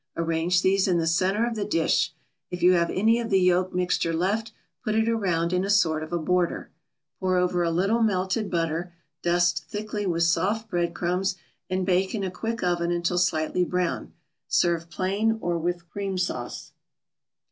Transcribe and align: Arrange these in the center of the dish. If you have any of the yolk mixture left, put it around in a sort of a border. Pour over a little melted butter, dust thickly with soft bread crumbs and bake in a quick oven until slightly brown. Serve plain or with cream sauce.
Arrange 0.17 0.63
these 0.63 0.87
in 0.87 0.97
the 0.97 1.05
center 1.05 1.45
of 1.47 1.53
the 1.55 1.63
dish. 1.63 2.11
If 2.49 2.63
you 2.63 2.71
have 2.71 2.89
any 2.89 3.19
of 3.19 3.29
the 3.29 3.39
yolk 3.39 3.71
mixture 3.71 4.13
left, 4.13 4.51
put 4.83 4.95
it 4.95 5.07
around 5.07 5.53
in 5.53 5.63
a 5.63 5.69
sort 5.69 6.01
of 6.01 6.11
a 6.11 6.17
border. 6.17 6.71
Pour 7.19 7.37
over 7.37 7.61
a 7.61 7.69
little 7.69 8.01
melted 8.01 8.49
butter, 8.49 8.95
dust 9.21 9.65
thickly 9.69 10.07
with 10.07 10.23
soft 10.23 10.71
bread 10.71 10.95
crumbs 10.95 11.35
and 11.69 11.85
bake 11.85 12.15
in 12.15 12.23
a 12.23 12.31
quick 12.31 12.63
oven 12.63 12.89
until 12.91 13.19
slightly 13.19 13.63
brown. 13.63 14.11
Serve 14.47 14.89
plain 14.89 15.37
or 15.39 15.59
with 15.59 15.87
cream 15.87 16.17
sauce. 16.17 16.71